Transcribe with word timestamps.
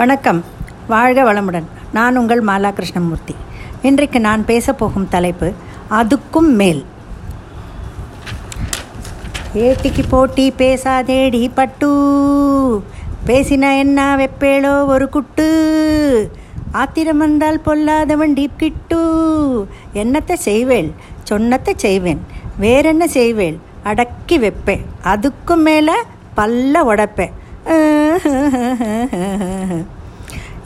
வணக்கம். 0.00 0.44
வாழ்க 0.88 1.22
வளமுடன். 1.22 1.64
நான் 1.92 2.16
உங்கள் 2.16 2.44
மாலா 2.44 2.72
கிருஷ்ணமூர்த்தி 2.72 3.34
இன்றைக்கு 3.82 4.20
நான் 4.20 4.44
பேசப்போகும் 4.46 5.08
தலைப்பு 5.08 5.52
அதுக்கும் 5.90 6.48
மேல். 6.60 6.84
ஏட்டிக்கு 9.54 10.04
போட்டி 10.08 10.54
பேசாதேடி 10.58 11.50
பட்டு. 11.54 11.90
பேசினா 13.26 13.78
என்ன 13.78 14.16
வெப்பேளோ 14.16 14.86
ஒரு 14.86 15.08
குட்டு. 15.08 15.48
ஆத்திரம் 16.72 17.18
வந்தால் 17.18 17.60
பொல்லாதவன் 17.66 18.34
டீப் 18.38 18.56
கிட்டு. 18.56 19.02
என்னத்தை 19.94 20.36
செய்வேள்? 20.44 20.90
சொன்னத்தை 21.22 21.74
செய்வேன். 21.76 22.20
வேறென்ன 22.58 23.06
செய்வேள்? 23.06 23.58
அடக்கி 23.82 24.38
வைப்பேன். 24.38 24.86
அதுக்கும் 25.04 25.62
மேலே 25.70 25.94
பல்ல 26.36 26.82
உடைப்பேன். 26.92 27.32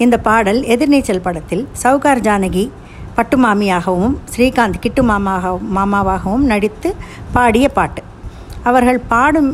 இந்த 0.04 0.16
பாடல் 0.28 0.60
எதிர்நீச்சல் 0.74 1.24
படத்தில் 1.26 1.62
சவுகார் 1.82 2.24
ஜானகி 2.26 2.64
பட்டு 3.16 3.36
மாமியாகவும் 3.44 4.14
ஸ்ரீகாந்த் 4.32 4.82
கிட்டு 4.84 5.02
மாமாக 5.10 5.52
மாமாவாகவும் 5.76 6.46
நடித்து 6.52 6.88
பாடிய 7.36 7.66
பாட்டு. 7.78 8.02
அவர்கள் 8.70 8.98
பாடும் 9.12 9.50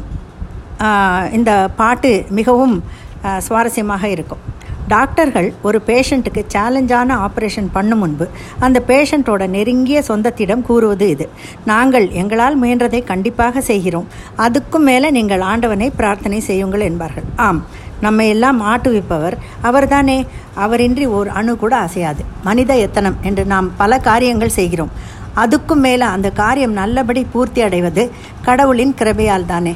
இந்த 1.38 1.52
பாட்டு 1.80 2.10
மிகவும் 2.38 2.74
சுவாரஸ்யமாக 3.46 4.04
இருக்கும். 4.14 4.42
டாக்டர்கள் 4.92 5.48
ஒரு 5.62 5.78
பேஷண்ட்டுக்கு 5.88 6.42
சேலஞ்சான 6.54 7.16
ஆப்ரேஷன் 7.26 7.68
பண்ணும் 7.72 8.00
முன்பு 8.02 8.26
அந்த 8.64 8.78
பேஷண்ட்டோட 8.86 9.46
நெருங்கிய 9.56 9.98
சொந்தத்திடம் 10.08 10.62
கூறுவது 10.68 11.06
இது. 11.14 11.26
நாங்கள் 11.70 12.06
எங்களால் 12.20 12.56
முயன்றதை 12.62 13.00
கண்டிப்பாக 13.10 13.60
செய்கிறோம். 13.70 14.08
அதுக்கும் 14.46 14.86
மேலே 14.90 15.10
நீங்கள் 15.16 15.44
ஆண்டவனை 15.50 15.88
பிரார்த்தனை 16.00 16.40
செய்யுங்கள் 16.48 16.86
என்பார்கள். 16.88 17.28
ஆம் 17.46 17.60
நம்ம 18.06 18.26
எல்லாம் 18.34 18.58
ஆட்டுவிப்பவர் 18.72 19.36
அவர்தானே. 19.68 20.18
அவரின்றி 20.64 21.06
ஒரு 21.18 21.30
அணு 21.38 21.54
கூட 21.62 21.74
அசையாது. 21.86 22.24
மனித 22.48 22.78
எத்தனம் 22.86 23.18
என்று 23.30 23.44
நாம் 23.52 23.70
பல 23.82 23.98
காரியங்கள் 24.08 24.56
செய்கிறோம். 24.58 24.92
அதுக்கும் 25.42 25.84
மேலே 25.86 26.06
அந்த 26.16 26.28
காரியம் 26.42 26.78
நல்லபடி 26.82 27.24
பூர்த்தி 27.32 27.62
அடைவது 27.68 28.04
கடவுளின் 28.48 28.96
கிருபையால் 29.00 29.50
தானே. 29.54 29.74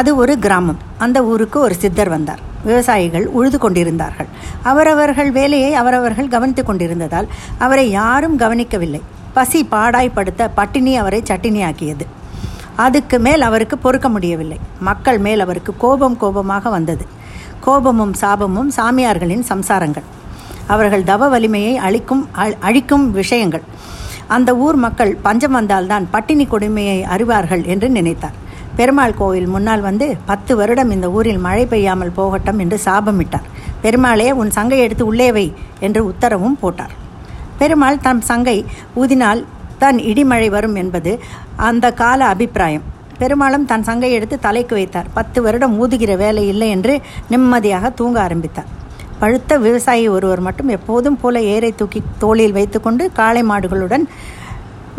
அது 0.00 0.10
ஒரு 0.22 0.34
கிராமம். 0.46 0.80
அந்த 1.04 1.18
ஊருக்கு 1.32 1.58
ஒரு 1.66 1.74
சித்தர் 1.84 2.14
வந்தார். 2.16 2.42
விவசாயிகள் 2.64 3.26
உழுது 3.26 3.58
கொண்டிருந்தார்கள். 3.58 4.30
அவரவர்கள் 4.62 5.30
வேலையை 5.30 5.74
அவரவர்கள் 5.74 6.32
கவனித்து 6.34 6.64
கொண்டிருந்ததால் 6.64 7.28
அவரை 7.58 7.86
யாரும் 7.90 8.36
கவனிக்கவில்லை. 8.36 9.02
பசி 9.32 9.60
பாடாய்ப்படுத்த 9.70 10.48
பட்டினி 10.54 10.96
அவரை 10.96 11.22
சட்டினியாக்கியது. 11.26 12.06
அதுக்கு 12.76 13.18
மேல் 13.18 13.42
அவருக்கு 13.48 13.76
பொறுக்க 13.78 14.08
முடியவில்லை. 14.08 14.58
மக்கள் 14.80 15.18
மேல் 15.18 15.40
அவருக்கு 15.40 15.72
கோபம் 15.76 16.16
கோபமாக 16.16 16.70
வந்தது. 16.70 17.04
கோபமும் 17.60 18.14
சாபமும் 18.20 18.70
சாமியார்களின் 18.76 19.44
சம்சாரங்கள். 19.48 20.06
அவர்கள் 20.66 21.08
தவ 21.10 21.28
வலிமையை 21.28 21.74
அழிக்கும் 21.76 22.28
அழிக்கும் 22.60 23.06
விஷயங்கள். 23.12 23.64
அந்த 24.26 24.50
ஊர் 24.64 24.76
மக்கள் 24.84 25.12
பஞ்சம் 25.22 25.52
வந்தால்தான் 25.52 26.04
பட்டினி 26.10 26.44
கொடுமையை 26.46 26.98
அறிவார்கள் 27.16 27.64
என்று 27.64 27.88
நினைத்தார். 27.88 28.36
பெருமாள் 28.78 29.18
கோவில் 29.20 29.48
முன்னால் 29.54 29.82
வந்து 29.86 30.06
பத்து 30.30 30.52
வருடம் 30.60 30.92
இந்த 30.96 31.06
ஊரில் 31.16 31.40
மழை 31.46 31.64
பெய்யாமல் 31.72 32.16
போகட்டும் 32.18 32.60
என்று 32.64 32.76
சாபமிட்டார் 32.86 33.48
பெருமாளே 33.82 34.28
உன் 34.40 34.52
சங்கை 34.56 34.78
எடுத்து 34.84 35.04
உள்ளே 35.10 35.28
வை 35.36 35.46
என்று 35.86 36.00
உத்தரவும் 36.10 36.58
போட்டார். 36.62 36.94
பெருமாள் 37.60 38.02
தம் 38.06 38.22
சங்கை 38.30 38.56
ஊதினால் 39.00 39.40
தான் 39.82 39.98
இடிமழை 40.10 40.48
வரும் 40.56 40.76
என்பது 40.82 41.12
அந்த 41.68 41.86
கால 42.02 42.20
அபிப்பிராயம். 42.32 42.86
பெருமாளும் 43.20 43.66
தன் 43.70 43.86
சங்கை 43.88 44.10
எடுத்து 44.18 44.36
தலைக்கு 44.46 44.74
வைத்தார். 44.78 45.08
பத்து 45.18 45.38
வருடம் 45.46 45.74
ஊதுகிற 45.82 46.12
வேலை 46.22 46.44
இல்லை 46.52 46.68
என்று 46.76 46.94
நிம்மதியாக 47.32 47.90
தூங்க 48.00 48.18
ஆரம்பித்தார். 48.26 48.70
பழுத்த 49.20 49.58
விவசாயி 49.66 50.06
ஒருவர் 50.16 50.46
மட்டும் 50.46 50.70
எப்போதும் 50.76 51.18
போல 51.22 51.42
ஏரை 51.54 51.72
தூக்கி 51.80 52.00
தோளில் 52.22 52.56
வைத்துக்கொண்டு 52.58 53.04
காளை 53.20 53.42
மாடுகளுடன் 53.50 54.04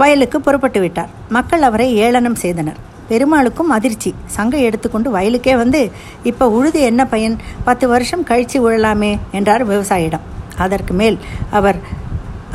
வயலுக்கு 0.01 0.37
புறப்பட்டு 0.45 0.79
விட்டார். 0.83 1.11
மக்கள் 1.37 1.65
அவரை 1.69 1.87
ஏளனம் 2.05 2.41
செய்தனர். 2.43 2.79
பெருமாளுக்கும் 3.13 3.73
அதிர்ச்சி. 3.77 4.13
சங்கை 4.27 4.61
எடுத்துக்கொண்டு 4.63 5.09
வயலுக்கே 5.17 5.55
வந்து 5.55 5.81
இப்போ 6.23 6.47
உழுது 6.49 6.81
என்ன 6.81 7.01
பயன்? 7.05 7.35
பத்து 7.63 7.87
வருஷம் 7.87 8.23
கழித்து 8.23 8.59
உழலாமே 8.67 9.11
என்றார் 9.31 9.65
விவசாயிடம் 9.69 10.23
அதற்கு 10.57 10.93
மேல் 10.93 11.17
அவர் 11.51 11.77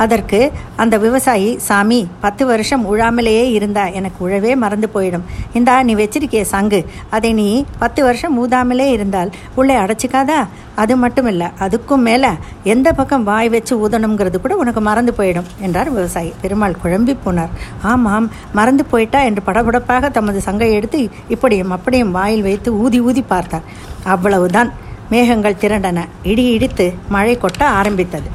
அதற்கு 0.03 0.39
அந்த 0.75 0.95
விவசாயி 0.97 1.49
சாமி 1.67 1.99
பத்து 2.21 2.43
வருஷம் 2.45 2.83
உழாமலேயே 2.91 3.43
இருந்தா 3.57 3.83
எனக்கு 3.99 4.19
உழவே 4.27 4.51
மறந்து 4.55 4.87
போயிடும். 4.95 5.25
இந்தா 5.53 5.75
நீ 5.83 5.93
வச்சிருக்கிய 5.95 6.41
சங்கு. 6.53 6.79
அதை 7.09 7.33
நீ 7.33 7.47
பத்து 7.79 8.03
வருஷம் 8.03 8.35
ஊதாமலே 8.41 8.87
இருந்தால் 8.97 9.31
உள்ளே 9.55 9.75
அடைச்சிக்காதா? 9.75 10.39
அது 10.75 10.95
மட்டும் 10.95 11.27
இல்லை 11.27 11.47
அதுக்கும் 11.59 12.05
மேலே 12.07 12.27
எந்த 12.63 12.93
பக்கம் 12.93 13.23
வாய் 13.23 13.49
வச்சு 13.49 13.73
ஊதணுங்கிறது 13.83 14.37
கூட 14.41 14.55
உனக்கு 14.55 14.81
மறந்து 14.81 15.13
போயிடும் 15.17 15.49
என்றார் 15.59 15.89
விவசாயி. 15.89 16.33
பெருமாள் 16.41 16.79
குழம்பி 16.83 17.15
போனார். 17.25 17.53
ஆமாம் 17.81 18.27
மறந்து 18.53 18.85
போயிட்டா? 18.85 19.21
என்று 19.21 19.43
படபடப்பாக 19.45 20.11
தமது 20.11 20.41
சங்கை 20.41 20.73
எடுத்து 20.73 21.09
இப்படியும் 21.27 21.71
அப்படியும் 21.71 22.11
வாயில் 22.11 22.41
வைத்து 22.41 22.71
ஊதி 22.73 23.01
ஊதி 23.01 23.21
பார்த்தார். 23.21 23.67
அவ்வளவுதான். 24.03 24.71
மேகங்கள் 25.09 25.61
திரண்டன. 25.61 25.99
இடி 26.23 26.43
இடித்து 26.55 26.93
மழை 27.09 27.37
கொட்ட 27.37 27.63
ஆரம்பித்தது. 27.79 28.29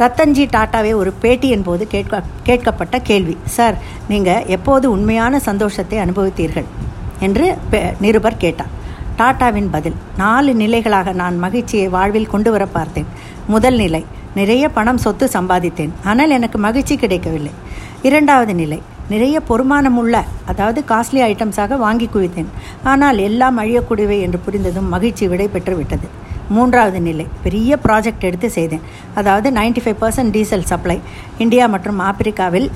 ரத்தன்ஜி 0.00 0.44
டாட்டாவே 0.54 0.90
ஒரு 1.00 1.10
பேட்டியின் 1.22 1.62
போது 1.66 1.84
கேட்க 1.92 2.22
கேட்கப்பட்ட 2.48 2.96
கேள்வி. 3.10 3.34
சார் 3.56 3.76
நீங்கள் 4.10 4.44
எப்போது 4.56 4.86
உண்மையான 4.96 5.38
சந்தோஷத்தை 5.46 5.98
அனுபவித்தீர்கள்? 6.04 6.66
என்று 7.26 7.46
நிருபர் 8.04 8.42
கேட்டார். 8.42 8.72
டாட்டாவின் 9.20 9.70
பதில் 9.74 9.96
நாலு 10.22 10.52
நிலைகளாக 10.62 11.14
நான் 11.20 11.36
மகிழ்ச்சியை 11.44 11.86
வாழ்வில் 11.96 12.32
கொண்டு 12.34 12.50
வர 12.54 12.64
பார்த்தேன். 12.76 13.08
முதல் 13.54 13.78
நிலை 13.82 14.02
நிறைய 14.40 14.64
பணம் 14.76 15.02
சொத்து 15.04 15.26
சம்பாதித்தேன். 15.36 15.94
ஆனால் 16.10 16.34
எனக்கு 16.38 16.60
மகிழ்ச்சி 16.66 16.96
கிடைக்கவில்லை. 17.04 17.54
இரண்டாவது 18.08 18.54
நிலை 18.60 18.80
நிறைய 19.12 19.36
பொறுமானம் 19.48 19.98
உள்ள 20.02 20.14
அதாவது 20.50 20.80
காஸ்ட்லி 20.90 21.20
ஐட்டம்ஸாக 21.30 21.76
வாங்கி 21.86 22.06
குவித்தேன். 22.14 22.52
ஆனால் 22.92 23.18
எல்லாம் 23.28 23.58
அழியக்கூடியவை 23.62 24.18
என்று 24.26 24.40
புரிந்ததும் 24.46 24.92
மகிழ்ச்சி 24.94 25.26
விடை 25.32 25.48
பெற்று 25.56 25.76
விட்டது. 25.80 26.08
மூன்றாவது 26.48 27.00
நிலை. 27.00 27.26
பெரிய 27.42 27.78
ப்ராஜெக்ட் 27.84 28.26
எடுத்து 28.28 28.50
செய்தேன். 28.50 28.84
அதாவது 29.14 29.50
ninety 29.50 29.82
five 29.84 30.00
percent 30.02 30.34
diesel 30.36 30.68
supply 30.72 30.98
India 31.38 31.66
மற்றும் 31.66 31.98
ஆப்பிரிக்காவில் 31.98 32.68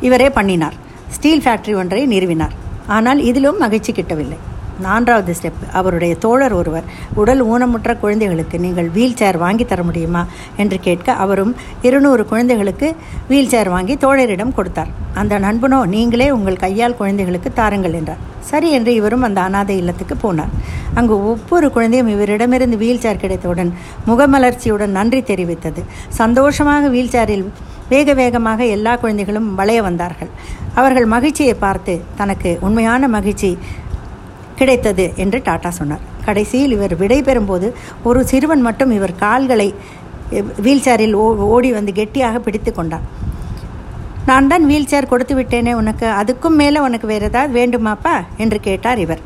இவரே 0.00 0.30
பண்ணினார். 0.30 0.76
ஸ்டீல் 1.16 1.42
ஃபேக்ட்ரி 1.46 1.74
ஒன்றை 1.82 2.02
நிறுவினார். 2.06 2.54
ஆனால் 2.86 3.20
இதிலும் 3.30 3.58
மகிழ்ச்சி 3.58 3.92
கிட்டவில்லை. 3.92 4.38
நான்காவது 4.84 5.34
ஸ்டெப் 5.38 5.60
அவருடைய 5.72 6.14
தோழர் 6.14 6.52
ஒருவர் 6.52 6.88
உடல் 7.14 7.42
ஊனமுற்ற 7.44 7.92
குழந்தைகளுக்கு 7.98 8.56
நீங்கள் 8.64 8.88
வீல் 8.96 9.16
சேர் 9.20 9.38
வாங்கி 9.44 9.64
தர 9.64 9.82
முடியுமா? 9.82 10.22
என்று 10.56 10.78
கேட்க 10.80 11.12
அவரும் 11.24 11.56
இருநூறு 11.82 12.24
குழந்தைகளுக்கு 12.26 12.94
வீல் 13.28 13.48
சேர் 13.48 13.68
வாங்கி 13.68 13.94
தோழரிடம் 13.94 14.54
கொடுத்தார். 14.58 14.90
அந்த 15.14 15.38
நண்பனோ 15.38 15.86
நீங்களே 15.94 16.30
உங்கள் 16.30 16.62
கையால் 16.64 16.98
குழந்தைகளுக்கு 17.00 17.52
தாருங்கள் 17.52 17.92
என்றார். 17.92 18.22
சரி 18.50 18.68
என்று 18.78 18.92
இவரும் 18.98 19.24
அந்த 19.28 19.40
அனாதை 19.48 19.76
இல்லத்துக்கு 19.82 20.16
போனார். 20.24 20.52
அங்கு 20.98 21.14
ஒவ்வொரு 21.30 21.68
குழந்தையும் 21.76 22.10
இவரிடமிருந்து 22.14 22.76
வீல் 22.84 23.02
சேர் 23.04 23.22
கிடைத்தவுடன் 23.22 23.70
முகமலர்ச்சியுடன் 24.10 24.96
நன்றி 24.98 25.20
தெரிவித்தது. 25.30 25.82
சந்தோஷமாக 26.20 26.88
வீல் 26.94 27.14
சேரில் 27.14 27.46
வேக 27.92 28.14
வேகமாக 28.20 28.60
எல்லா 28.76 28.92
குழந்தைகளும் 29.02 29.48
வளைய 29.60 29.80
வந்தார்கள். 29.88 30.30
அவர்கள் 30.80 31.06
மகிழ்ச்சியை 31.14 31.56
பார்த்து 31.66 31.94
தனக்கு 32.20 32.52
உண்மையான 32.68 33.08
மகிழ்ச்சி 33.16 33.50
கிடைத்தது 34.60 35.04
என்று 35.22 35.38
டாட்டா 35.48 35.70
சொன்னார். 35.78 36.04
கடைசியில் 36.26 36.74
இவர் 36.76 36.94
விடைபெறும்போது 37.02 37.66
ஒரு 38.08 38.20
சிறுவன் 38.30 38.64
மட்டும் 38.68 38.92
இவர் 38.98 39.14
கால்களை 39.24 39.68
வீல் 40.64 40.84
சேரில் 40.86 41.14
ஓடி 41.54 41.70
வந்து 41.76 41.92
கெட்டியாக 41.98 42.36
பிடித்து 42.46 42.70
கொண்டான் 42.78 43.04
நான் 44.26 44.48
தான் 44.48 44.66
வீல் 44.66 44.86
சேர் 44.86 45.06
கொடுத்து 45.06 45.34
விட்டேனே 45.34 45.72
உனக்கு. 45.72 46.06
அதுக்கும் 46.06 46.56
மேலே 46.60 46.78
உனக்கு 46.78 47.06
வேறு 47.06 47.24
ஏதாவது 47.24 47.52
வேண்டுமாப்பா? 47.58 48.14
என்று 48.36 48.60
கேட்டார் 48.60 48.98
இவர். 48.98 49.20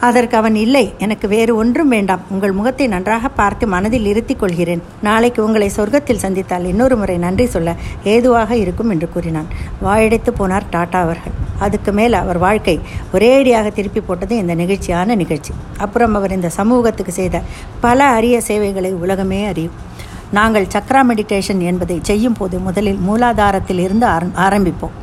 அதற்கு 0.00 0.36
அவன் 0.36 0.54
இல்லை 0.54 0.94
எனக்கு 0.98 1.28
வேறு 1.28 1.56
ஒன்றும் 1.56 1.88
வேண்டாம். 1.88 2.20
உங்கள் 2.30 2.52
முகத்தை 2.52 2.86
நன்றாக 2.86 3.28
பார்த்து 3.28 3.66
மனதில் 3.66 4.06
இருத்திக் 4.06 4.38
கொள்கிறேன். 4.38 4.82
நாளைக்கு 5.02 5.44
உங்களை 5.44 5.70
சொர்க்கத்தில் 5.76 6.22
சந்தித்தால் 6.22 6.64
இன்னொரு 6.64 6.96
முறை 6.96 7.16
நன்றி 7.18 7.46
சொல்ல 7.46 7.74
ஏதுவாக 8.04 8.56
இருக்கும் 8.56 8.90
என்று 8.90 9.08
கூறினான். 9.08 9.48
வாயடைத்து 9.84 10.32
போனார் 10.38 10.70
டாட்டா 10.72 11.00
அவர்கள். 11.06 11.32
அதுக்கு 11.58 11.92
மேல் 11.92 12.12
அவர் 12.12 12.38
வாழ்க்கை 12.38 12.80
ஒரேடியாக 13.12 13.72
திருப்பி 13.72 14.00
போட்டது 14.00 14.36
இந்த 14.36 14.54
நிகழ்ச்சியான 14.54 15.14
நிகழ்ச்சி. 15.14 15.52
அப்புறம் 15.78 16.14
அவர் 16.14 16.32
இந்த 16.32 16.48
சமூகத்துக்கு 16.48 17.12
செய்த 17.12 17.42
பல 17.80 18.04
அரிய 18.04 18.40
சேவைகளை 18.40 18.92
உலகமே 18.92 19.44
அறியும். 19.44 19.88
நாங்கள் 20.38 20.66
சக்ரா 20.74 21.00
மெடிடேஷன் 21.10 21.62
என்பதை 21.70 21.96
செய்யும் 22.08 22.36
போது 22.38 22.56
முதலில் 22.66 23.00
மூலாதாரத்தில் 23.08 23.80
இருந்து 23.86 24.06
ஆரம்பிப்போம். 24.46 24.96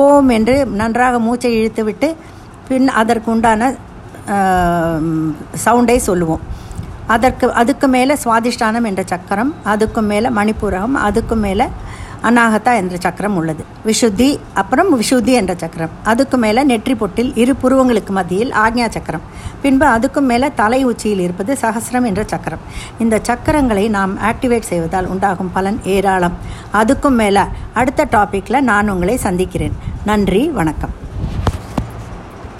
ஓம் 0.00 0.28
என்று 0.38 0.56
நன்றாக 0.80 1.18
மூச்சை 1.26 1.50
இழுத்துவிட்டு 1.60 2.08
பின் 2.68 2.88
அதற்கு 3.00 3.28
உண்டான 3.30 3.70
சவுண்டை 5.64 5.96
சொல்லுவோம். 6.08 6.42
அதற்கு 7.14 7.46
அதுக்கு 7.60 7.86
மேலே 7.94 8.14
சுவாதிஷ்டானம் 8.24 8.88
என்ற 8.90 9.02
சக்கரம் 9.12 9.52
அதுக்கும் 9.72 10.10
மேலே 10.12 10.28
மணிப்பூரகம் 10.38 10.98
அதுக்கும் 11.06 11.44
மேலே 11.46 11.66
அநாகதா 12.22 12.74
என்ற 12.74 12.96
சக்கரம் 12.98 13.36
உள்ளது. 13.36 13.64
விஷுத்தி 13.86 14.38
அப்புறம் 14.54 15.00
விஷுத்தி 15.00 15.32
என்ற 15.40 15.54
சக்கரம். 15.56 15.90
அதுக்கு 16.02 16.36
மேலே 16.36 16.62
நெற்றி 16.62 16.94
பொட்டில் 16.94 17.32
இரு 17.34 17.54
புருவங்களுக்கு 17.62 18.08
மத்தியில் 18.08 18.50
ஆக்ஞா 18.50 18.88
சக்கரம். 18.88 19.20
பின்பு 19.62 19.86
அதுக்கும் 19.86 20.28
மேலே 20.32 20.50
தலை 20.54 20.84
உச்சியில் 20.84 21.20
இருப்பது 21.20 21.58
சகசிரம் 21.60 22.04
என்ற 22.04 22.24
சக்கரம். 22.26 22.58
இந்த 22.98 23.20
சக்கரங்களை 23.28 23.88
நாம் 23.88 24.18
ஆக்டிவேட் 24.18 24.70
செய்வதால் 24.72 25.06
உண்டாகும் 25.06 25.52
பலன் 25.52 25.80
ஏராளம். 25.84 26.32
அதுக்கும் 26.72 27.18
மேலே 27.22 27.40
அடுத்த 27.72 28.08
டாப்பிக்கில் 28.10 28.60
நான் 28.60 28.88
உங்களை 28.88 29.16
சந்திக்கிறேன். 29.16 29.76
நன்றி 30.04 30.48
வணக்கம். 30.48 30.99